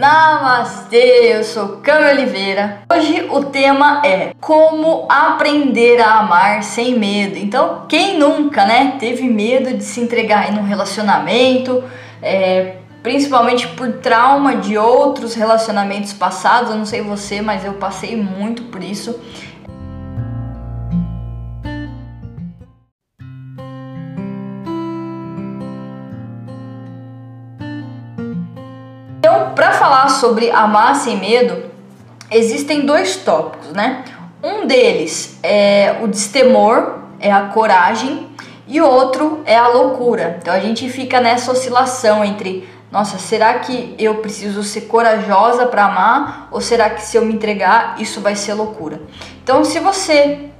Namastê, 0.00 1.36
eu 1.36 1.44
sou 1.44 1.76
Cami 1.82 2.06
Oliveira. 2.06 2.84
Hoje 2.90 3.28
o 3.30 3.44
tema 3.44 4.00
é 4.02 4.32
como 4.40 5.06
aprender 5.10 6.00
a 6.00 6.20
amar 6.20 6.62
sem 6.62 6.98
medo. 6.98 7.36
Então, 7.36 7.84
quem 7.86 8.18
nunca, 8.18 8.64
né, 8.64 8.96
teve 8.98 9.24
medo 9.24 9.76
de 9.76 9.84
se 9.84 10.00
entregar 10.00 10.50
em 10.50 10.58
um 10.58 10.62
relacionamento, 10.62 11.84
é, 12.22 12.76
principalmente 13.02 13.68
por 13.68 13.92
trauma 13.98 14.56
de 14.56 14.78
outros 14.78 15.34
relacionamentos 15.34 16.14
passados? 16.14 16.70
Eu 16.70 16.78
não 16.78 16.86
sei 16.86 17.02
você, 17.02 17.42
mas 17.42 17.62
eu 17.62 17.74
passei 17.74 18.16
muito 18.16 18.62
por 18.62 18.82
isso. 18.82 19.20
Sobre 30.20 30.50
amar 30.50 30.94
sem 30.94 31.18
medo, 31.18 31.70
existem 32.30 32.84
dois 32.84 33.16
tópicos, 33.16 33.72
né? 33.72 34.04
Um 34.42 34.66
deles 34.66 35.38
é 35.42 35.98
o 36.02 36.06
destemor, 36.06 36.98
é 37.18 37.32
a 37.32 37.46
coragem, 37.46 38.28
e 38.70 38.80
outro 38.80 39.42
é 39.44 39.56
a 39.56 39.66
loucura. 39.66 40.38
Então 40.40 40.54
a 40.54 40.60
gente 40.60 40.88
fica 40.88 41.20
nessa 41.20 41.50
oscilação 41.50 42.24
entre, 42.24 42.68
nossa, 42.90 43.18
será 43.18 43.54
que 43.54 43.96
eu 43.98 44.16
preciso 44.16 44.62
ser 44.62 44.82
corajosa 44.82 45.66
para 45.66 45.86
amar 45.86 46.48
ou 46.52 46.60
será 46.60 46.88
que 46.88 47.02
se 47.02 47.16
eu 47.16 47.24
me 47.26 47.34
entregar 47.34 47.96
isso 47.98 48.20
vai 48.20 48.36
ser 48.36 48.54
loucura? 48.54 49.00
Então 49.42 49.64
se 49.64 49.80
você 49.80 50.50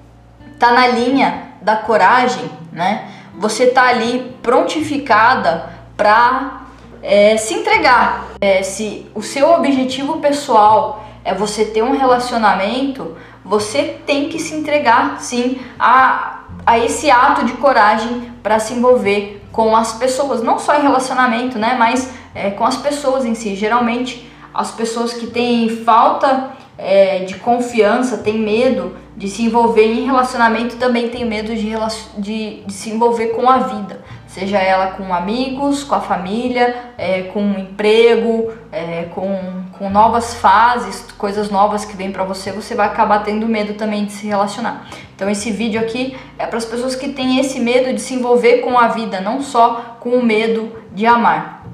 tá 0.59 0.73
na 0.73 0.89
linha 0.89 1.51
da 1.63 1.77
coragem, 1.77 2.51
né? 2.73 3.09
Você 3.39 3.69
tá 3.69 3.85
ali 3.85 4.37
prontificada 4.43 5.71
para 5.97 6.60
é, 7.03 7.37
se 7.37 7.55
entregar. 7.55 8.29
É, 8.41 8.63
se 8.63 9.07
o 9.15 9.23
seu 9.23 9.51
objetivo 9.51 10.19
pessoal 10.19 11.05
é 11.25 11.35
você 11.35 11.65
ter 11.65 11.83
um 11.83 11.97
relacionamento, 11.97 13.17
você 13.45 13.99
tem 14.07 14.29
que 14.29 14.39
se 14.39 14.55
entregar 14.55 15.21
sim 15.21 15.61
a, 15.79 16.45
a 16.65 16.79
esse 16.79 17.11
ato 17.11 17.45
de 17.45 17.53
coragem 17.55 18.33
para 18.43 18.59
se 18.59 18.75
envolver 18.75 19.43
com 19.53 19.77
as 19.77 19.95
pessoas, 19.95 20.43
não 20.43 20.59
só 20.59 20.79
em 20.79 20.83
relacionamento, 20.83 21.59
né, 21.59 21.75
mas 21.79 22.11
é, 22.35 22.51
com 22.51 22.65
as 22.65 22.77
pessoas 22.77 23.25
em 23.25 23.35
si. 23.35 23.55
Geralmente, 23.55 24.31
as 24.55 24.71
pessoas 24.71 25.13
que 25.13 25.27
têm 25.27 25.69
falta 25.69 26.51
é, 26.79 27.21
de 27.25 27.35
confiança, 27.37 28.19
têm 28.19 28.39
medo 28.39 28.97
de 29.17 29.29
se 29.29 29.43
envolver 29.43 29.85
em 29.85 30.07
relacionamento, 30.07 30.77
também 30.77 31.09
têm 31.09 31.27
medo 31.27 31.55
de, 31.55 31.73
de, 32.17 32.63
de 32.63 32.73
se 32.73 32.91
envolver 32.91 33.29
com 33.29 33.51
a 33.51 33.59
vida 33.59 34.01
seja 34.31 34.59
ela 34.59 34.93
com 34.93 35.13
amigos, 35.13 35.83
com 35.83 35.95
a 35.97 36.01
família, 36.01 36.93
é, 36.97 37.23
com 37.23 37.43
um 37.43 37.59
emprego, 37.59 38.53
é, 38.71 39.09
com, 39.13 39.65
com 39.77 39.91
novas 39.91 40.35
fases, 40.35 41.11
coisas 41.19 41.51
novas 41.51 41.85
que 41.85 41.97
vêm 41.97 42.13
para 42.13 42.23
você, 42.23 42.53
você 42.53 42.77
vai 42.77 42.87
acabar 42.87 43.25
tendo 43.25 43.49
medo 43.49 43.75
também 43.75 44.05
de 44.05 44.13
se 44.13 44.29
relacionar. 44.29 44.87
Então 45.17 45.29
esse 45.29 45.51
vídeo 45.51 45.81
aqui 45.81 46.17
é 46.39 46.47
para 46.47 46.59
as 46.59 46.65
pessoas 46.65 46.95
que 46.95 47.09
têm 47.09 47.41
esse 47.41 47.59
medo 47.59 47.93
de 47.93 48.01
se 48.01 48.15
envolver 48.15 48.59
com 48.59 48.79
a 48.79 48.87
vida, 48.89 49.21
não 49.21 49.43
só 49.43 49.97
com 49.99 50.11
o 50.11 50.25
medo 50.25 50.73
de 50.93 51.07
amar. 51.07 51.67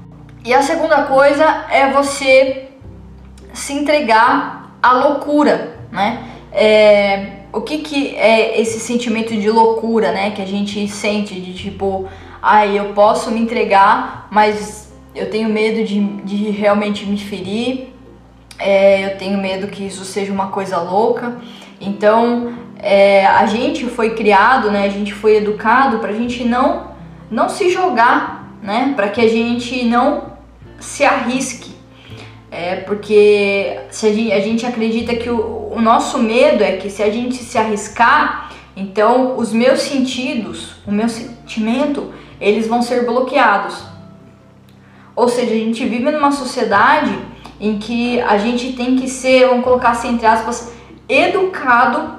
E 0.43 0.51
a 0.51 0.63
segunda 0.63 1.03
coisa 1.03 1.65
é 1.69 1.91
você 1.91 2.69
se 3.53 3.73
entregar 3.73 4.71
à 4.81 4.93
loucura, 4.93 5.77
né? 5.91 6.23
É, 6.51 7.36
o 7.57 7.61
que, 7.61 7.79
que 7.79 8.15
é 8.15 8.61
esse 8.61 8.79
sentimento 8.79 9.35
de 9.35 9.49
loucura, 9.49 10.11
né? 10.11 10.29
Que 10.29 10.41
a 10.41 10.45
gente 10.45 10.87
sente 10.87 11.39
de 11.41 11.53
tipo, 11.55 12.07
ai, 12.41 12.77
eu 12.77 12.93
posso 12.93 13.31
me 13.31 13.39
entregar, 13.39 14.27
mas 14.29 14.93
eu 15.15 15.29
tenho 15.31 15.49
medo 15.49 15.83
de, 15.83 15.99
de 16.23 16.51
realmente 16.51 17.05
me 17.05 17.17
ferir, 17.17 17.93
é, 18.59 19.05
eu 19.05 19.17
tenho 19.17 19.39
medo 19.39 19.67
que 19.67 19.83
isso 19.85 20.05
seja 20.05 20.31
uma 20.31 20.49
coisa 20.49 20.77
louca. 20.77 21.37
Então, 21.81 22.53
é, 22.77 23.25
a 23.25 23.47
gente 23.47 23.85
foi 23.85 24.11
criado, 24.13 24.69
né? 24.69 24.85
A 24.85 24.89
gente 24.89 25.13
foi 25.13 25.37
educado 25.37 25.97
para 25.97 26.11
a 26.11 26.15
gente 26.15 26.43
não 26.43 26.95
não 27.29 27.49
se 27.49 27.69
jogar, 27.69 28.55
né? 28.61 28.93
Para 28.95 29.09
que 29.09 29.19
a 29.19 29.27
gente 29.27 29.83
não 29.83 30.33
se 30.79 31.03
arrisque. 31.03 31.75
É 32.49 32.77
porque 32.77 33.79
se 33.91 34.07
a 34.07 34.13
gente, 34.13 34.31
a 34.31 34.39
gente 34.39 34.65
acredita 34.65 35.15
que 35.15 35.29
o, 35.29 35.73
o 35.75 35.81
nosso 35.81 36.17
medo 36.17 36.63
é 36.63 36.77
que 36.77 36.89
se 36.89 37.03
a 37.03 37.09
gente 37.09 37.35
se 37.35 37.57
arriscar, 37.57 38.51
então 38.75 39.37
os 39.37 39.51
meus 39.51 39.81
sentidos, 39.81 40.75
o 40.85 40.91
meu 40.91 41.09
sentimento, 41.09 42.13
eles 42.39 42.67
vão 42.67 42.81
ser 42.81 43.05
bloqueados. 43.05 43.83
Ou 45.15 45.27
seja, 45.27 45.51
a 45.51 45.57
gente 45.57 45.83
vive 45.85 46.11
numa 46.11 46.31
sociedade 46.31 47.17
em 47.59 47.79
que 47.79 48.21
a 48.21 48.37
gente 48.37 48.73
tem 48.73 48.95
que 48.95 49.09
ser, 49.09 49.47
vamos 49.47 49.63
colocar 49.63 49.89
assim 49.89 50.09
entre 50.09 50.27
aspas, 50.27 50.73
educado 51.09 52.17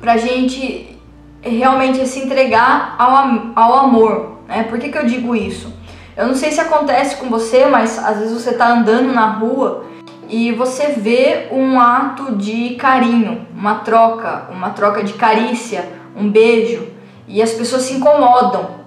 pra 0.00 0.16
gente 0.16 0.98
realmente 1.40 2.04
se 2.06 2.20
entregar 2.20 2.96
ao, 2.98 3.52
ao 3.54 3.78
amor. 3.84 4.38
Né? 4.48 4.64
Por 4.64 4.78
que, 4.78 4.88
que 4.88 4.98
eu 4.98 5.06
digo 5.06 5.34
isso? 5.34 5.72
Eu 6.18 6.26
não 6.26 6.34
sei 6.34 6.50
se 6.50 6.60
acontece 6.60 7.16
com 7.16 7.30
você, 7.30 7.64
mas 7.64 7.98
às 7.98 8.18
vezes 8.18 8.34
você 8.34 8.52
tá 8.52 8.68
andando 8.68 9.10
na 9.12 9.30
rua 9.30 9.84
e 10.28 10.52
você 10.52 10.88
vê 10.88 11.48
um 11.50 11.80
ato 11.80 12.36
de 12.36 12.74
carinho, 12.74 13.46
uma 13.54 13.76
troca, 13.76 14.48
uma 14.50 14.70
troca 14.70 15.02
de 15.02 15.14
carícia, 15.14 15.88
um 16.14 16.28
beijo, 16.28 16.88
e 17.26 17.40
as 17.40 17.52
pessoas 17.52 17.82
se 17.82 17.94
incomodam 17.94 18.78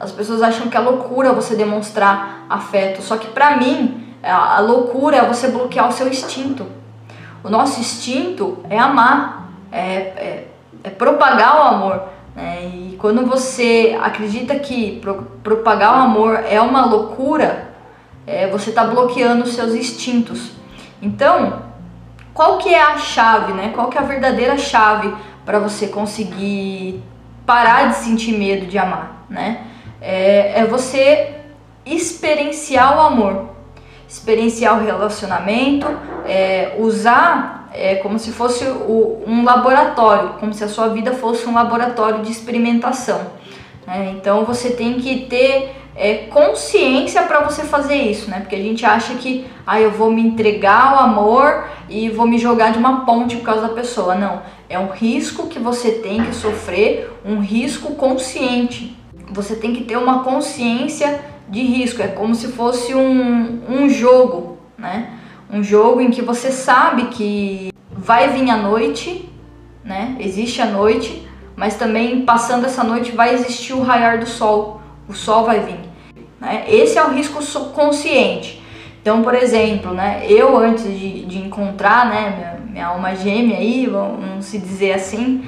as 0.00 0.12
pessoas 0.12 0.42
acham 0.42 0.68
que 0.68 0.76
é 0.76 0.80
loucura 0.80 1.32
você 1.32 1.56
demonstrar 1.56 2.46
afeto, 2.48 3.02
só 3.02 3.16
que 3.16 3.28
para 3.28 3.56
mim 3.56 4.14
a 4.22 4.60
loucura 4.60 5.16
é 5.16 5.24
você 5.26 5.48
bloquear 5.48 5.88
o 5.88 5.92
seu 5.92 6.08
instinto. 6.08 6.66
O 7.42 7.48
nosso 7.48 7.80
instinto 7.80 8.58
é 8.68 8.78
amar, 8.78 9.50
é, 9.72 9.80
é, 9.80 10.48
é 10.84 10.90
propagar 10.90 11.56
o 11.56 11.62
amor. 11.62 12.02
Né? 12.38 12.64
E 12.64 12.96
quando 13.00 13.26
você 13.26 13.98
acredita 14.00 14.56
que 14.58 15.00
pro, 15.00 15.26
propagar 15.42 15.98
o 15.98 16.02
amor 16.02 16.38
é 16.48 16.60
uma 16.60 16.86
loucura, 16.86 17.74
é, 18.24 18.46
você 18.46 18.70
está 18.70 18.84
bloqueando 18.84 19.42
os 19.42 19.54
seus 19.54 19.74
instintos. 19.74 20.52
Então, 21.02 21.64
qual 22.32 22.58
que 22.58 22.72
é 22.72 22.80
a 22.80 22.96
chave, 22.96 23.52
né? 23.52 23.72
Qual 23.74 23.88
que 23.88 23.98
é 23.98 24.00
a 24.00 24.04
verdadeira 24.04 24.56
chave 24.56 25.12
para 25.44 25.58
você 25.58 25.88
conseguir 25.88 27.02
parar 27.44 27.88
de 27.88 27.96
sentir 27.96 28.38
medo 28.38 28.66
de 28.66 28.78
amar, 28.78 29.24
né? 29.28 29.64
é, 30.00 30.60
é 30.60 30.64
você 30.64 31.34
experienciar 31.84 32.96
o 32.96 33.00
amor, 33.00 33.50
experienciar 34.08 34.78
o 34.78 34.84
relacionamento, 34.84 35.86
é, 36.26 36.76
usar 36.78 37.57
é, 37.72 37.96
como 37.96 38.18
se 38.18 38.32
fosse 38.32 38.64
o, 38.64 39.22
um 39.26 39.44
laboratório, 39.44 40.30
como 40.40 40.52
se 40.52 40.64
a 40.64 40.68
sua 40.68 40.88
vida 40.88 41.12
fosse 41.12 41.46
um 41.48 41.54
laboratório 41.54 42.22
de 42.22 42.30
experimentação. 42.30 43.20
Né? 43.86 44.14
Então 44.16 44.44
você 44.44 44.70
tem 44.70 44.94
que 44.94 45.26
ter 45.26 45.74
é, 45.94 46.14
consciência 46.30 47.22
para 47.22 47.40
você 47.40 47.64
fazer 47.64 47.96
isso, 47.96 48.30
né? 48.30 48.40
Porque 48.40 48.54
a 48.54 48.62
gente 48.62 48.86
acha 48.86 49.14
que 49.14 49.46
ah, 49.66 49.80
eu 49.80 49.90
vou 49.90 50.10
me 50.10 50.22
entregar 50.22 50.92
ao 50.92 50.98
amor 51.00 51.68
e 51.88 52.08
vou 52.08 52.26
me 52.26 52.38
jogar 52.38 52.70
de 52.72 52.78
uma 52.78 53.04
ponte 53.04 53.36
por 53.36 53.44
causa 53.44 53.62
da 53.62 53.74
pessoa. 53.74 54.14
Não, 54.14 54.42
é 54.68 54.78
um 54.78 54.90
risco 54.90 55.48
que 55.48 55.58
você 55.58 55.92
tem 55.92 56.22
que 56.24 56.34
sofrer, 56.34 57.12
um 57.24 57.40
risco 57.40 57.94
consciente 57.94 58.98
você 59.30 59.54
tem 59.54 59.74
que 59.74 59.84
ter 59.84 59.96
uma 59.96 60.24
consciência 60.24 61.20
de 61.48 61.60
risco. 61.60 62.02
É 62.02 62.08
como 62.08 62.34
se 62.34 62.48
fosse 62.48 62.94
um, 62.94 63.60
um 63.68 63.88
jogo, 63.88 64.58
né? 64.76 65.17
Um 65.50 65.62
jogo 65.62 66.00
em 66.00 66.10
que 66.10 66.22
você 66.22 66.50
sabe 66.50 67.04
que 67.06 67.72
vai 67.90 68.28
vir 68.28 68.50
a 68.50 68.56
noite, 68.56 69.28
né? 69.84 70.16
Existe 70.20 70.60
a 70.60 70.66
noite, 70.66 71.26
mas 71.56 71.76
também 71.76 72.22
passando 72.22 72.66
essa 72.66 72.84
noite 72.84 73.12
vai 73.12 73.34
existir 73.34 73.72
o 73.72 73.82
raiar 73.82 74.18
do 74.18 74.26
sol. 74.26 74.80
O 75.08 75.14
sol 75.14 75.44
vai 75.44 75.60
vir. 75.60 75.80
Né? 76.40 76.64
Esse 76.68 76.98
é 76.98 77.04
o 77.04 77.10
risco 77.10 77.42
consciente. 77.72 78.62
Então, 79.00 79.22
por 79.22 79.34
exemplo, 79.34 79.94
né, 79.94 80.26
eu 80.28 80.56
antes 80.56 80.84
de, 80.84 81.24
de 81.24 81.38
encontrar 81.38 82.06
né, 82.10 82.34
minha, 82.36 82.70
minha 82.72 82.86
alma 82.88 83.14
gêmea 83.14 83.56
aí, 83.56 83.86
vamos 83.86 84.44
se 84.44 84.58
dizer 84.58 84.92
assim, 84.92 85.44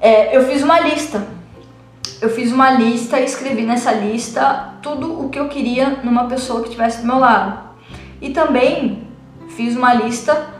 é, 0.00 0.36
eu 0.36 0.44
fiz 0.48 0.62
uma 0.62 0.80
lista 0.80 1.24
eu 2.24 2.30
fiz 2.30 2.50
uma 2.50 2.70
lista 2.70 3.20
e 3.20 3.24
escrevi 3.26 3.62
nessa 3.62 3.92
lista 3.92 4.74
tudo 4.80 5.24
o 5.26 5.28
que 5.28 5.38
eu 5.38 5.48
queria 5.48 6.00
numa 6.02 6.24
pessoa 6.24 6.60
que 6.62 6.68
estivesse 6.68 7.02
do 7.02 7.06
meu 7.06 7.18
lado. 7.18 7.58
E 8.18 8.30
também 8.30 9.03
fiz 9.56 9.76
uma 9.76 9.94
lista 9.94 10.54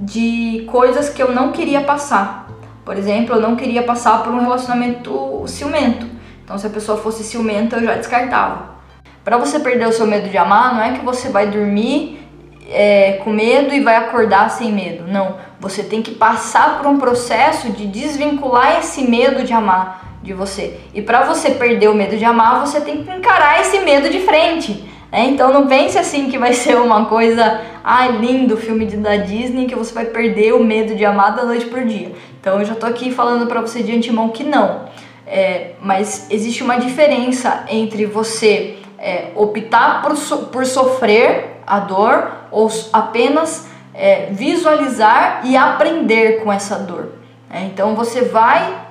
de 0.00 0.66
coisas 0.70 1.08
que 1.08 1.22
eu 1.22 1.32
não 1.32 1.52
queria 1.52 1.80
passar. 1.80 2.48
Por 2.84 2.96
exemplo, 2.96 3.34
eu 3.34 3.40
não 3.40 3.56
queria 3.56 3.82
passar 3.82 4.22
por 4.22 4.32
um 4.32 4.40
relacionamento 4.40 5.44
ciumento. 5.46 6.06
Então, 6.44 6.56
se 6.56 6.66
a 6.66 6.70
pessoa 6.70 6.98
fosse 6.98 7.24
ciumenta, 7.24 7.76
eu 7.76 7.84
já 7.84 7.94
descartava. 7.94 8.76
Para 9.24 9.36
você 9.36 9.58
perder 9.58 9.88
o 9.88 9.92
seu 9.92 10.06
medo 10.06 10.28
de 10.28 10.38
amar, 10.38 10.74
não 10.74 10.82
é 10.82 10.92
que 10.92 11.04
você 11.04 11.28
vai 11.28 11.48
dormir 11.48 12.24
é, 12.70 13.20
com 13.24 13.30
medo 13.30 13.74
e 13.74 13.80
vai 13.80 13.96
acordar 13.96 14.50
sem 14.50 14.72
medo. 14.72 15.04
Não. 15.08 15.36
Você 15.58 15.82
tem 15.82 16.02
que 16.02 16.12
passar 16.12 16.78
por 16.78 16.86
um 16.86 16.98
processo 16.98 17.70
de 17.70 17.86
desvincular 17.86 18.78
esse 18.78 19.02
medo 19.02 19.42
de 19.42 19.52
amar 19.52 20.18
de 20.22 20.32
você. 20.32 20.78
E 20.94 21.02
para 21.02 21.22
você 21.22 21.52
perder 21.52 21.88
o 21.88 21.94
medo 21.94 22.16
de 22.16 22.24
amar, 22.24 22.60
você 22.60 22.80
tem 22.80 23.02
que 23.02 23.10
encarar 23.10 23.60
esse 23.60 23.80
medo 23.80 24.08
de 24.08 24.20
frente, 24.20 24.84
É, 25.10 25.24
então 25.24 25.52
não 25.52 25.66
pense 25.66 25.98
assim 25.98 26.28
que 26.28 26.38
vai 26.38 26.52
ser 26.54 26.76
uma 26.76 27.06
coisa, 27.06 27.60
ah, 27.82 28.08
lindo 28.08 28.56
filme 28.56 28.86
da 28.86 29.16
Disney 29.16 29.66
que 29.66 29.74
você 29.74 29.92
vai 29.92 30.06
perder 30.06 30.54
o 30.54 30.64
medo 30.64 30.94
de 30.94 31.04
amar 31.04 31.34
da 31.34 31.44
noite 31.44 31.66
por 31.66 31.84
dia. 31.84 32.12
Então 32.40 32.58
eu 32.58 32.64
já 32.64 32.74
tô 32.74 32.86
aqui 32.86 33.10
falando 33.10 33.46
para 33.46 33.60
você 33.60 33.82
de 33.82 33.96
antemão 33.96 34.28
que 34.30 34.44
não. 34.44 34.86
É, 35.26 35.72
mas 35.80 36.26
existe 36.30 36.62
uma 36.62 36.76
diferença 36.76 37.64
entre 37.68 38.06
você 38.06 38.76
é, 38.98 39.32
optar 39.34 40.02
por, 40.02 40.16
so, 40.16 40.38
por 40.46 40.64
sofrer 40.64 41.60
a 41.66 41.80
dor 41.80 42.30
ou 42.50 42.70
apenas 42.92 43.68
é, 43.92 44.28
visualizar 44.30 45.40
e 45.44 45.56
aprender 45.56 46.42
com 46.44 46.52
essa 46.52 46.78
dor. 46.78 47.12
É, 47.50 47.62
então 47.62 47.94
você 47.94 48.22
vai 48.22 48.85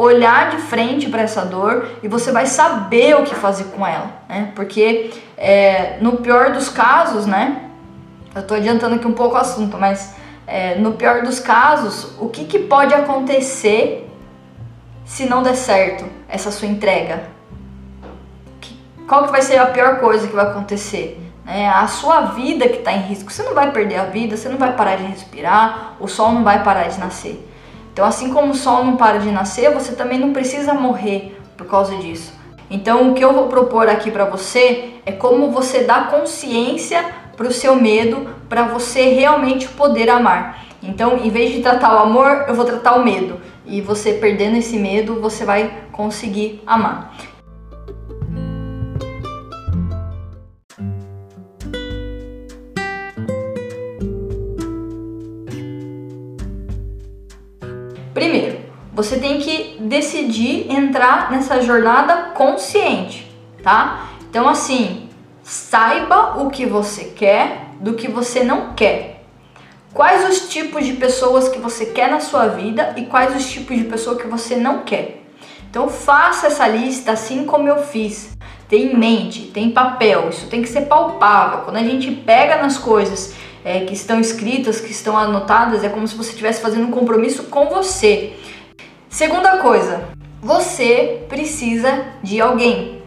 olhar 0.00 0.50
de 0.50 0.56
frente 0.58 1.08
para 1.08 1.22
essa 1.22 1.44
dor 1.44 1.86
e 2.02 2.08
você 2.08 2.32
vai 2.32 2.46
saber 2.46 3.16
o 3.16 3.22
que 3.22 3.34
fazer 3.34 3.64
com 3.64 3.86
ela, 3.86 4.10
né? 4.28 4.52
Porque 4.54 5.10
é, 5.36 5.98
no 6.00 6.16
pior 6.16 6.52
dos 6.52 6.68
casos, 6.68 7.26
né? 7.26 7.66
Eu 8.34 8.42
estou 8.42 8.56
adiantando 8.56 8.94
aqui 8.94 9.06
um 9.06 9.12
pouco 9.12 9.34
o 9.34 9.38
assunto, 9.38 9.76
mas 9.76 10.14
é, 10.46 10.76
no 10.76 10.92
pior 10.92 11.22
dos 11.22 11.38
casos, 11.40 12.14
o 12.18 12.28
que, 12.28 12.44
que 12.44 12.60
pode 12.60 12.94
acontecer 12.94 14.08
se 15.04 15.26
não 15.26 15.42
der 15.42 15.56
certo 15.56 16.04
essa 16.28 16.50
sua 16.50 16.68
entrega? 16.68 17.24
Qual 19.06 19.24
que 19.24 19.32
vai 19.32 19.42
ser 19.42 19.58
a 19.58 19.66
pior 19.66 19.98
coisa 19.98 20.28
que 20.28 20.36
vai 20.36 20.46
acontecer? 20.46 21.20
É 21.44 21.68
a 21.68 21.88
sua 21.88 22.20
vida 22.26 22.68
que 22.68 22.78
está 22.78 22.92
em 22.92 23.00
risco. 23.00 23.32
Você 23.32 23.42
não 23.42 23.54
vai 23.54 23.72
perder 23.72 23.96
a 23.96 24.04
vida, 24.04 24.36
você 24.36 24.48
não 24.48 24.56
vai 24.56 24.76
parar 24.76 24.94
de 24.94 25.02
respirar, 25.02 25.96
o 25.98 26.06
sol 26.06 26.30
não 26.30 26.44
vai 26.44 26.62
parar 26.62 26.86
de 26.88 27.00
nascer. 27.00 27.49
Então, 27.92 28.04
assim 28.04 28.32
como 28.32 28.52
o 28.52 28.56
sol 28.56 28.84
não 28.84 28.96
para 28.96 29.18
de 29.18 29.30
nascer, 29.30 29.72
você 29.72 29.92
também 29.92 30.18
não 30.18 30.32
precisa 30.32 30.72
morrer 30.74 31.38
por 31.56 31.66
causa 31.66 31.96
disso. 31.96 32.32
Então, 32.70 33.10
o 33.10 33.14
que 33.14 33.24
eu 33.24 33.32
vou 33.32 33.48
propor 33.48 33.88
aqui 33.88 34.10
para 34.10 34.24
você 34.24 34.94
é 35.04 35.12
como 35.12 35.50
você 35.50 35.84
dá 35.84 36.02
consciência 36.02 37.04
para 37.36 37.48
o 37.48 37.52
seu 37.52 37.74
medo, 37.74 38.28
para 38.48 38.62
você 38.64 39.10
realmente 39.10 39.66
poder 39.68 40.08
amar. 40.08 40.64
Então, 40.82 41.16
em 41.16 41.30
vez 41.30 41.52
de 41.52 41.62
tratar 41.62 41.94
o 41.94 41.98
amor, 41.98 42.44
eu 42.46 42.54
vou 42.54 42.64
tratar 42.64 42.94
o 42.94 43.04
medo. 43.04 43.40
E 43.66 43.80
você 43.80 44.14
perdendo 44.14 44.56
esse 44.56 44.78
medo, 44.78 45.20
você 45.20 45.44
vai 45.44 45.70
conseguir 45.92 46.62
amar. 46.66 47.14
Você 59.02 59.18
tem 59.18 59.38
que 59.38 59.78
decidir 59.80 60.70
entrar 60.70 61.30
nessa 61.30 61.62
jornada 61.62 62.32
consciente, 62.34 63.26
tá? 63.62 64.10
Então, 64.28 64.46
assim, 64.46 65.08
saiba 65.42 66.42
o 66.42 66.50
que 66.50 66.66
você 66.66 67.04
quer 67.04 67.68
do 67.80 67.94
que 67.94 68.08
você 68.08 68.44
não 68.44 68.74
quer. 68.74 69.24
Quais 69.94 70.28
os 70.28 70.50
tipos 70.50 70.84
de 70.84 70.92
pessoas 70.92 71.48
que 71.48 71.58
você 71.58 71.86
quer 71.86 72.10
na 72.10 72.20
sua 72.20 72.48
vida 72.48 72.92
e 72.94 73.06
quais 73.06 73.34
os 73.34 73.50
tipos 73.50 73.74
de 73.74 73.84
pessoa 73.84 74.18
que 74.18 74.26
você 74.26 74.54
não 74.54 74.80
quer. 74.80 75.24
Então, 75.70 75.88
faça 75.88 76.48
essa 76.48 76.68
lista 76.68 77.12
assim 77.12 77.46
como 77.46 77.68
eu 77.68 77.82
fiz. 77.82 78.36
Tem 78.68 78.92
em 78.92 78.96
mente, 78.96 79.46
tem 79.46 79.70
papel, 79.70 80.28
isso 80.28 80.46
tem 80.46 80.60
que 80.60 80.68
ser 80.68 80.82
palpável. 80.82 81.60
Quando 81.60 81.78
a 81.78 81.82
gente 81.82 82.10
pega 82.10 82.58
nas 82.58 82.76
coisas 82.76 83.34
é, 83.64 83.80
que 83.80 83.94
estão 83.94 84.20
escritas, 84.20 84.78
que 84.78 84.92
estão 84.92 85.16
anotadas, 85.16 85.82
é 85.82 85.88
como 85.88 86.06
se 86.06 86.14
você 86.14 86.30
estivesse 86.30 86.60
fazendo 86.60 86.86
um 86.86 86.90
compromisso 86.90 87.44
com 87.44 87.66
você. 87.70 88.34
Segunda 89.10 89.58
coisa, 89.58 90.04
você 90.40 91.26
precisa 91.28 92.04
de 92.22 92.40
alguém. 92.40 93.02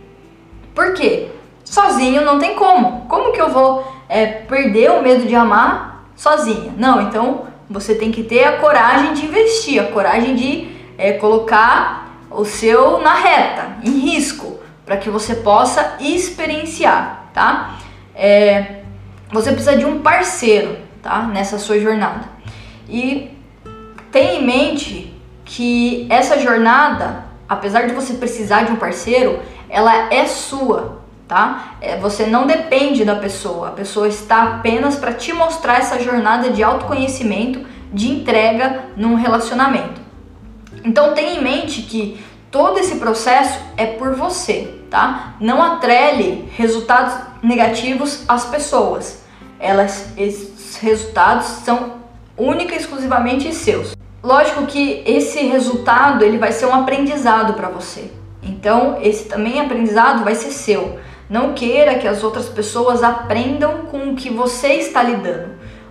Por 0.75 0.93
quê? 0.93 1.29
Sozinho 1.63 2.25
não 2.25 2.37
tem 2.37 2.55
como. 2.55 3.05
Como 3.07 3.31
que 3.31 3.39
eu 3.39 3.49
vou 3.49 3.87
é, 4.09 4.25
perder 4.25 4.91
o 4.91 5.01
medo 5.01 5.25
de 5.25 5.33
amar 5.33 6.09
sozinha? 6.13 6.73
Não, 6.77 7.01
então 7.03 7.47
você 7.69 7.95
tem 7.95 8.11
que 8.11 8.21
ter 8.21 8.43
a 8.43 8.57
coragem 8.57 9.13
de 9.13 9.25
investir, 9.25 9.81
a 9.81 9.87
coragem 9.87 10.35
de 10.35 10.75
é, 10.97 11.13
colocar 11.13 12.17
o 12.29 12.43
seu 12.43 12.99
na 12.99 13.15
reta, 13.15 13.77
em 13.81 13.91
risco, 13.91 14.59
para 14.85 14.97
que 14.97 15.09
você 15.09 15.35
possa 15.35 15.95
experienciar, 16.01 17.29
tá? 17.33 17.79
É, 18.13 18.81
você 19.31 19.53
precisa 19.53 19.77
de 19.77 19.85
um 19.85 20.01
parceiro, 20.01 20.77
tá? 21.01 21.23
Nessa 21.23 21.57
sua 21.57 21.79
jornada. 21.79 22.25
E 22.89 23.31
tenha 24.11 24.33
em 24.33 24.45
mente 24.45 25.12
que 25.53 26.07
essa 26.09 26.39
jornada, 26.39 27.25
apesar 27.47 27.85
de 27.85 27.93
você 27.93 28.15
precisar 28.15 28.63
de 28.63 28.71
um 28.71 28.75
parceiro, 28.75 29.39
ela 29.69 30.11
é 30.11 30.25
sua, 30.25 31.03
tá? 31.27 31.75
É, 31.79 31.95
você 31.97 32.25
não 32.25 32.47
depende 32.47 33.05
da 33.05 33.15
pessoa. 33.15 33.67
A 33.67 33.71
pessoa 33.71 34.07
está 34.07 34.43
apenas 34.43 34.95
para 34.95 35.13
te 35.13 35.31
mostrar 35.31 35.77
essa 35.77 36.01
jornada 36.01 36.49
de 36.49 36.63
autoconhecimento, 36.63 37.61
de 37.93 38.09
entrega 38.09 38.85
num 38.97 39.13
relacionamento. 39.13 40.01
Então 40.83 41.13
tenha 41.13 41.39
em 41.39 41.43
mente 41.43 41.83
que 41.83 42.19
todo 42.49 42.79
esse 42.79 42.95
processo 42.95 43.59
é 43.77 43.85
por 43.85 44.15
você, 44.15 44.79
tá? 44.89 45.35
Não 45.39 45.61
atrele 45.61 46.49
resultados 46.57 47.13
negativos 47.43 48.23
às 48.27 48.45
pessoas 48.45 49.23
elas, 49.63 50.09
esses 50.17 50.75
resultados 50.77 51.45
são 51.63 51.93
única 52.37 52.75
e 52.75 52.77
exclusivamente 52.77 53.53
seus. 53.53 53.95
Lógico 54.23 54.65
que 54.65 55.03
esse 55.05 55.45
resultado 55.47 56.23
ele 56.23 56.37
vai 56.37 56.53
ser 56.53 56.65
um 56.65 56.73
aprendizado 56.73 57.55
para 57.55 57.67
você. 57.67 58.09
Então, 58.41 58.97
esse 59.01 59.25
também 59.25 59.59
aprendizado 59.59 60.23
vai 60.23 60.33
ser 60.33 60.51
seu. 60.51 60.97
Não 61.29 61.53
queira 61.53 61.95
que 61.95 62.07
as 62.07 62.23
outras 62.23 62.47
pessoas 62.47 63.03
aprendam 63.03 63.79
com 63.91 64.11
o 64.11 64.15
que 64.15 64.29
você 64.29 64.75
está 64.75 65.03
lidando. 65.03 65.49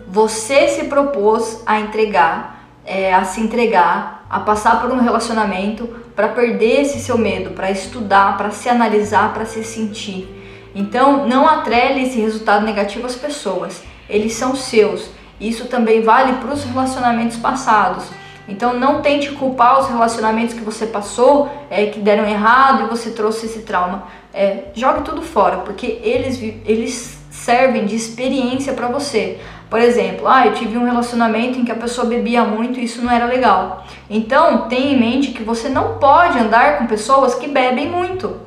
Você 0.09 0.67
se 0.69 0.85
propôs 0.85 1.63
a 1.67 1.79
entregar, 1.79 2.67
é, 2.87 3.13
a 3.13 3.23
se 3.25 3.39
entregar, 3.39 4.27
a 4.31 4.41
passar 4.41 4.81
por 4.81 4.91
um 4.91 5.01
relacionamento 5.01 5.87
para 6.17 6.29
perder 6.29 6.81
esse 6.81 7.01
seu 7.01 7.19
medo, 7.19 7.51
para 7.51 7.71
estudar, 7.71 8.39
para 8.39 8.51
se 8.51 8.67
analisar, 8.67 9.35
para 9.35 9.45
se 9.45 9.63
sentir. 9.63 10.27
Então, 10.75 11.29
não 11.29 11.47
atrele 11.47 12.05
esse 12.05 12.19
resultado 12.19 12.65
negativo 12.65 13.07
às 13.07 13.15
pessoas, 13.15 13.83
eles 14.09 14.33
são 14.33 14.57
seus. 14.57 15.11
Isso 15.39 15.67
também 15.67 16.01
vale 16.01 16.33
para 16.35 16.55
os 16.55 16.65
relacionamentos 16.65 17.37
passados. 17.37 18.22
Então, 18.49 18.75
não 18.75 19.01
tente 19.01 19.31
culpar 19.33 19.81
os 19.81 19.89
relacionamentos 19.89 20.55
que 20.55 20.63
você 20.63 20.87
passou, 20.87 21.51
é, 21.71 21.87
que 21.87 22.01
deram 22.01 22.27
errado 22.29 22.85
e 22.85 22.87
você 22.89 23.11
trouxe 23.11 23.47
esse 23.47 23.61
trauma. 23.61 24.05
É, 24.35 24.65
jogue 24.75 25.03
tudo 25.03 25.23
fora, 25.23 25.59
porque 25.59 26.01
eles, 26.03 26.41
eles 26.67 27.19
servem 27.31 27.87
de 27.87 27.97
experiência 27.97 28.73
para 28.73 28.89
você. 28.89 29.41
Por 29.71 29.81
exemplo, 29.81 30.29
ah, 30.29 30.47
eu 30.47 30.53
tive 30.53 30.77
um 30.77 30.85
relacionamento 30.85 31.59
em 31.59 31.65
que 31.65 31.73
a 31.73 31.77
pessoa 31.77 32.07
bebia 32.07 32.45
muito 32.45 32.79
e 32.79 32.85
isso 32.85 33.01
não 33.01 33.11
era 33.11 33.25
legal. 33.25 33.87
Então, 34.11 34.69
tenha 34.69 34.93
em 34.93 35.01
mente 35.01 35.31
que 35.31 35.43
você 35.43 35.69
não 35.69 35.99
pode 35.99 36.39
andar 36.39 36.77
com 36.79 36.87
pessoas 36.87 37.35
que 37.37 37.49
bebem 37.49 37.89
muito. 37.89 38.39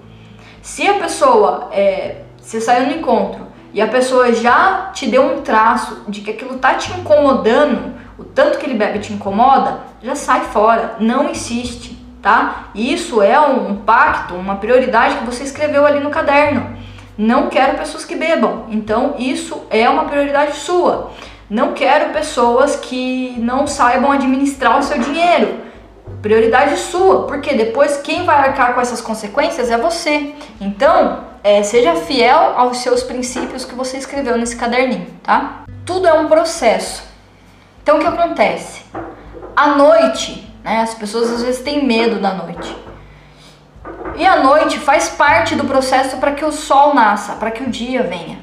Se 0.62 0.88
a 0.88 0.96
pessoa, 0.96 1.70
é, 1.72 2.22
você 2.38 2.62
saiu 2.62 2.88
no 2.88 2.98
encontro 2.98 3.48
e 3.74 3.82
a 3.82 3.88
pessoa 3.88 4.34
já 4.34 4.92
te 4.94 5.08
deu 5.08 5.24
um 5.24 5.42
traço 5.42 6.04
de 6.08 6.22
que 6.22 6.30
aquilo 6.30 6.60
tá 6.60 6.76
te 6.76 6.92
incomodando, 6.92 7.95
o 8.18 8.24
tanto 8.24 8.58
que 8.58 8.66
ele 8.66 8.76
bebe 8.78 9.00
te 9.00 9.14
incomoda, 9.14 9.80
já 10.02 10.16
sai 10.16 10.42
fora, 10.42 10.96
não 11.00 11.30
insiste, 11.30 11.98
tá? 12.22 12.70
Isso 12.74 13.22
é 13.22 13.40
um 13.40 13.78
pacto, 13.78 14.36
uma 14.36 14.56
prioridade 14.56 15.18
que 15.18 15.26
você 15.26 15.44
escreveu 15.44 15.86
ali 15.86 16.00
no 16.00 16.10
caderno. 16.10 16.78
Não 17.18 17.50
quero 17.50 17.78
pessoas 17.78 18.06
que 18.06 18.16
bebam, 18.16 18.66
então 18.70 19.16
isso 19.18 19.64
é 19.70 19.90
uma 19.90 20.06
prioridade 20.06 20.58
sua. 20.58 21.12
Não 21.50 21.74
quero 21.74 22.12
pessoas 22.12 22.76
que 22.76 23.36
não 23.38 23.68
saibam 23.68 24.12
administrar 24.12 24.80
o 24.80 24.84
seu 24.84 24.98
dinheiro 25.00 25.66
prioridade 26.26 26.78
sua, 26.78 27.28
porque 27.28 27.54
depois 27.54 27.98
quem 27.98 28.26
vai 28.26 28.36
arcar 28.36 28.74
com 28.74 28.82
essas 28.82 29.00
consequências 29.00 29.70
é 29.70 29.78
você. 29.78 30.34
Então, 30.60 31.24
é, 31.44 31.62
seja 31.62 31.96
fiel 31.96 32.54
aos 32.56 32.78
seus 32.80 33.04
princípios 33.04 33.64
que 33.64 33.76
você 33.76 33.98
escreveu 33.98 34.36
nesse 34.36 34.56
caderninho, 34.56 35.06
tá? 35.22 35.66
Tudo 35.86 36.08
é 36.08 36.14
um 36.14 36.28
processo. 36.28 37.04
Então, 37.86 37.98
o 37.98 38.00
que 38.00 38.08
acontece? 38.08 38.82
À 39.56 39.76
noite, 39.76 40.52
né, 40.64 40.82
as 40.82 40.96
pessoas 40.96 41.32
às 41.32 41.44
vezes 41.44 41.62
têm 41.62 41.86
medo 41.86 42.20
da 42.20 42.34
noite. 42.34 42.76
E 44.16 44.26
a 44.26 44.42
noite 44.42 44.80
faz 44.80 45.10
parte 45.10 45.54
do 45.54 45.66
processo 45.66 46.18
para 46.18 46.32
que 46.32 46.44
o 46.44 46.52
sol 46.52 46.96
nasça, 46.96 47.34
para 47.34 47.52
que 47.52 47.62
o 47.62 47.70
dia 47.70 48.02
venha. 48.02 48.40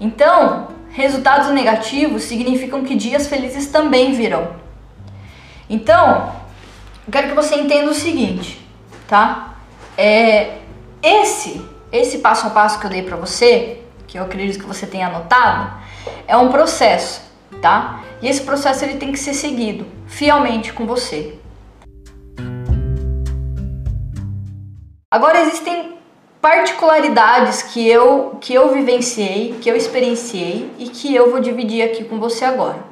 Então, 0.00 0.68
resultados 0.90 1.48
negativos 1.48 2.22
significam 2.22 2.84
que 2.84 2.94
dias 2.94 3.26
felizes 3.26 3.66
também 3.66 4.12
virão. 4.12 4.54
Então, 5.68 6.32
eu 7.04 7.10
quero 7.10 7.26
que 7.26 7.34
você 7.34 7.56
entenda 7.56 7.90
o 7.90 7.94
seguinte, 7.94 8.64
tá? 9.08 9.56
É, 9.98 10.58
esse, 11.02 11.60
esse 11.90 12.18
passo 12.18 12.46
a 12.46 12.50
passo 12.50 12.78
que 12.78 12.86
eu 12.86 12.90
dei 12.90 13.02
para 13.02 13.16
você, 13.16 13.82
que 14.06 14.16
eu 14.16 14.22
acredito 14.22 14.60
que 14.60 14.64
você 14.64 14.86
tenha 14.86 15.08
anotado, 15.08 15.72
é 16.28 16.36
um 16.36 16.50
processo, 16.50 17.25
tá? 17.60 18.02
E 18.22 18.28
esse 18.28 18.42
processo 18.42 18.84
ele 18.84 18.96
tem 18.96 19.12
que 19.12 19.18
ser 19.18 19.34
seguido 19.34 19.86
fielmente 20.06 20.72
com 20.72 20.86
você. 20.86 21.38
Agora 25.10 25.40
existem 25.40 25.96
particularidades 26.40 27.62
que 27.62 27.88
eu 27.88 28.38
que 28.40 28.54
eu 28.54 28.72
vivenciei, 28.72 29.56
que 29.60 29.68
eu 29.68 29.76
experienciei 29.76 30.70
e 30.78 30.88
que 30.88 31.14
eu 31.14 31.30
vou 31.30 31.40
dividir 31.40 31.82
aqui 31.82 32.04
com 32.04 32.18
você 32.18 32.44
agora. 32.44 32.84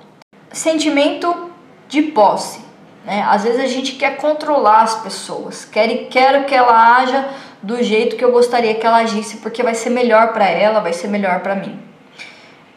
Sentimento 0.52 1.50
de 1.88 2.02
posse. 2.02 2.61
Né? 3.04 3.23
Às 3.28 3.44
vezes 3.44 3.61
a 3.61 3.66
gente 3.66 3.92
quer 3.92 4.16
controlar 4.16 4.82
as 4.82 4.94
pessoas, 5.02 5.64
quer, 5.64 6.08
quero 6.08 6.44
que 6.46 6.54
ela 6.54 6.96
haja 6.96 7.28
do 7.62 7.82
jeito 7.82 8.16
que 8.16 8.25
eu 8.25 8.32
gostaria 8.32 8.75
que 8.75 8.87
ela 8.87 8.99
agisse, 8.99 9.38
porque 9.38 9.62
vai 9.62 9.75
ser 9.75 9.90
melhor 9.90 10.32
para 10.32 10.46
ela, 10.46 10.80
vai 10.80 10.92
ser 10.92 11.08
melhor 11.08 11.40
para 11.40 11.54
mim. 11.54 11.78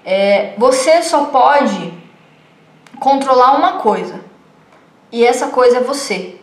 É, 0.09 0.53
você 0.57 1.03
só 1.03 1.25
pode 1.25 1.93
controlar 2.97 3.57
uma 3.57 3.73
coisa, 3.73 4.21
e 5.11 5.25
essa 5.25 5.47
coisa 5.47 5.79
é 5.79 5.81
você. 5.81 6.39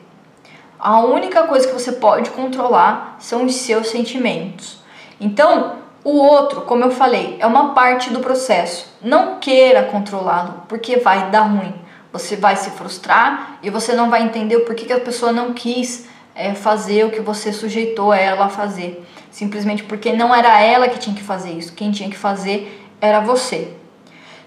A 0.78 1.00
única 1.00 1.44
coisa 1.44 1.66
que 1.66 1.73
você 1.73 1.92
pode 1.92 2.28
controlar 2.28 3.16
são 3.18 3.47
os 3.47 3.54
seus 3.54 3.88
sentimentos. 3.88 4.83
Então, 5.18 5.76
o 6.04 6.11
outro, 6.11 6.61
como 6.61 6.85
eu 6.85 6.90
falei, 6.90 7.38
é 7.40 7.47
uma 7.47 7.73
parte 7.73 8.12
do 8.12 8.21
processo. 8.21 8.94
Não 9.00 9.38
queira 9.38 9.85
controlá-lo, 9.85 10.64
porque 10.68 10.99
vai 10.99 11.30
dar 11.30 11.44
ruim. 11.44 11.75
Você 12.12 12.37
vai 12.37 12.56
se 12.56 12.68
frustrar 12.68 13.61
e 13.62 13.71
você 13.71 13.94
não 13.94 14.11
vai 14.11 14.25
entender 14.25 14.56
o 14.56 14.66
porquê 14.66 14.85
que 14.85 14.92
a 14.92 15.00
pessoa 15.00 15.33
não 15.33 15.54
quis 15.54 16.06
é, 16.35 16.52
fazer 16.52 17.06
o 17.06 17.11
que 17.11 17.21
você 17.21 17.50
sujeitou 17.50 18.12
ela 18.12 18.44
a 18.44 18.50
fazer. 18.50 19.02
Simplesmente 19.30 19.83
porque 19.85 20.12
não 20.12 20.35
era 20.35 20.61
ela 20.61 20.87
que 20.87 20.99
tinha 20.99 21.16
que 21.16 21.23
fazer 21.23 21.52
isso. 21.52 21.73
Quem 21.73 21.90
tinha 21.90 22.11
que 22.11 22.16
fazer 22.18 22.84
era 23.04 23.20
você. 23.20 23.73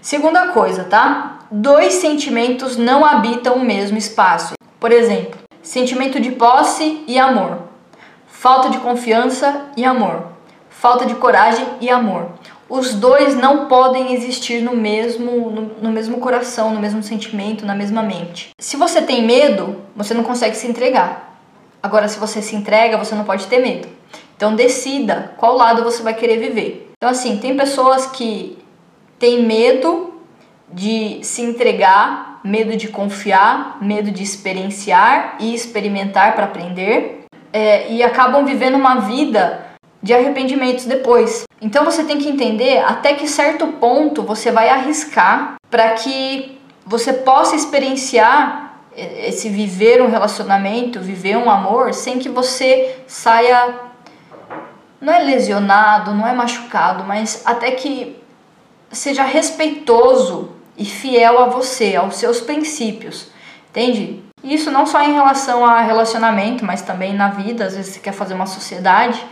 Segunda 0.02 0.50
coisa, 0.50 0.84
tá? 0.84 1.40
Dois 1.50 1.94
sentimentos 1.94 2.78
não 2.78 3.06
habitam 3.06 3.56
o 3.56 3.66
mesmo 3.66 3.98
espaço. 3.98 4.54
Por 4.80 4.92
exemplo, 4.92 5.40
sentimento 5.62 6.20
de 6.20 6.32
posse 6.32 7.04
e 7.08 7.18
amor, 7.18 7.60
falta 8.28 8.70
de 8.70 8.78
confiança 8.78 9.66
e 9.76 9.84
amor, 9.84 10.28
falta 10.70 11.06
de 11.06 11.16
coragem 11.16 11.66
e 11.82 11.90
amor. 11.90 12.32
Os 12.70 12.94
dois 12.94 13.36
não 13.36 13.68
podem 13.68 14.14
existir 14.14 14.62
no 14.62 14.76
mesmo, 14.76 15.50
no, 15.50 15.62
no, 15.82 15.90
mesmo 15.90 16.18
coração, 16.20 16.74
no 16.74 16.82
mesmo 16.82 17.02
sentimento, 17.02 17.66
na 17.66 17.74
mesma 17.74 18.04
mente. 18.04 18.50
Se 18.60 18.76
você 18.76 19.02
tem 19.02 19.26
medo, 19.26 19.82
você 19.96 20.14
não 20.14 20.24
consegue 20.24 20.56
se 20.56 20.68
entregar. 20.68 21.40
Agora, 21.82 22.10
se 22.10 22.20
você 22.20 22.42
se 22.42 22.56
entrega, 22.56 22.98
você 22.98 23.16
não 23.16 23.24
pode 23.24 23.48
ter 23.48 23.60
medo. 23.60 23.88
Então, 24.36 24.54
decida 24.54 25.34
qual 25.38 25.56
lado 25.56 25.84
você 25.84 26.04
vai 26.04 26.14
querer 26.14 26.38
viver. 26.38 26.87
Então, 26.98 27.12
assim, 27.12 27.38
tem 27.38 27.56
pessoas 27.56 28.08
que 28.08 28.58
têm 29.20 29.44
medo 29.44 30.20
de 30.74 31.20
se 31.24 31.44
entregar, 31.44 32.42
medo 32.44 32.76
de 32.76 32.88
confiar, 32.88 33.78
medo 33.80 34.10
de 34.10 34.24
experienciar 34.24 35.38
e 35.40 35.54
experimentar 35.54 36.34
para 36.34 36.46
aprender, 36.46 37.26
é, 37.54 37.92
e 37.92 38.02
acabam 38.02 38.44
vivendo 38.46 38.76
uma 38.76 39.02
vida 39.02 39.64
de 40.02 40.12
arrependimentos 40.12 40.86
depois. 40.86 41.44
Então 41.62 41.86
você 41.86 42.04
tem 42.04 42.18
que 42.18 42.30
entender 42.30 42.80
até 42.80 43.14
que 43.14 43.28
certo 43.28 43.68
ponto 43.74 44.24
você 44.24 44.52
vai 44.52 44.70
arriscar 44.70 45.56
para 45.70 45.92
que 45.92 46.60
você 46.86 47.14
possa 47.14 47.56
experienciar 47.56 48.82
esse 48.96 49.50
viver 49.50 50.02
um 50.02 50.10
relacionamento, 50.10 51.00
viver 51.00 51.38
um 51.38 51.50
amor, 51.50 51.94
sem 51.94 52.18
que 52.18 52.30
você 52.30 52.96
saia 53.06 53.87
não 55.00 55.14
é 55.14 55.20
lesionado, 55.20 56.14
não 56.14 56.28
é 56.28 56.34
machucado, 56.34 57.04
mas 57.04 57.44
até 57.46 57.72
que 57.72 58.22
seja 58.92 59.24
respeitoso 59.24 60.52
e 60.78 60.86
fiel 60.86 61.40
a 61.40 61.46
você, 61.48 61.96
aos 61.96 62.16
seus 62.16 62.40
princípios, 62.40 63.30
entende? 63.70 64.24
Isso 64.44 64.72
não 64.72 64.86
só 64.86 65.02
em 65.04 65.14
relação 65.14 65.66
a 65.66 65.82
relacionamento, 65.82 66.64
mas 66.64 66.82
também 66.82 67.14
na 67.14 67.30
vida. 67.30 67.66
Às 67.66 67.76
vezes 67.76 67.94
você 67.94 68.00
quer 68.00 68.12
fazer 68.12 68.34
uma 68.34 68.46
sociedade, 68.46 69.24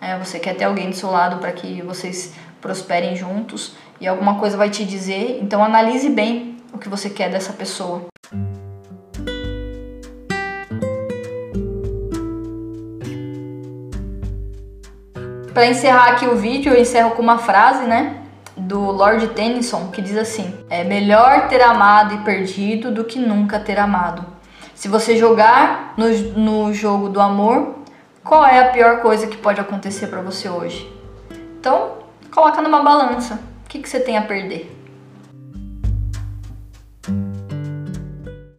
né? 0.00 0.18
você 0.18 0.38
quer 0.38 0.54
ter 0.54 0.64
alguém 0.64 0.90
do 0.90 0.96
seu 0.96 1.10
lado 1.10 1.38
para 1.38 1.52
que 1.52 1.82
vocês 1.82 2.34
prosperem 2.60 3.14
juntos 3.14 3.74
e 4.00 4.08
alguma 4.08 4.38
coisa 4.38 4.56
vai 4.56 4.70
te 4.70 4.84
dizer. 4.84 5.38
Então 5.42 5.62
analise 5.62 6.08
bem 6.08 6.56
o 6.72 6.78
que 6.78 6.88
você 6.88 7.10
quer 7.10 7.30
dessa 7.30 7.52
pessoa. 7.52 8.06
Para 15.54 15.66
encerrar 15.66 16.10
aqui 16.10 16.26
o 16.26 16.36
vídeo, 16.36 16.74
eu 16.74 16.80
encerro 16.80 17.12
com 17.12 17.22
uma 17.22 17.38
frase, 17.38 17.84
né? 17.84 18.20
do 18.56 18.80
Lord 18.80 19.28
Tennyson 19.28 19.88
que 19.88 20.00
diz 20.00 20.16
assim: 20.16 20.54
É 20.70 20.84
melhor 20.84 21.48
ter 21.48 21.60
amado 21.60 22.14
e 22.14 22.18
perdido 22.18 22.90
do 22.90 23.04
que 23.04 23.18
nunca 23.18 23.58
ter 23.58 23.78
amado. 23.78 24.24
Se 24.74 24.88
você 24.88 25.16
jogar 25.16 25.94
no, 25.96 26.08
no 26.08 26.72
jogo 26.72 27.08
do 27.08 27.20
amor, 27.20 27.76
qual 28.22 28.44
é 28.44 28.60
a 28.60 28.70
pior 28.70 29.00
coisa 29.00 29.26
que 29.26 29.36
pode 29.36 29.60
acontecer 29.60 30.08
para 30.08 30.20
você 30.20 30.48
hoje? 30.48 30.90
Então, 31.58 31.98
coloca 32.30 32.60
numa 32.60 32.82
balança. 32.82 33.38
O 33.64 33.68
que, 33.68 33.78
que 33.78 33.88
você 33.88 34.00
tem 34.00 34.18
a 34.18 34.22
perder? 34.22 34.73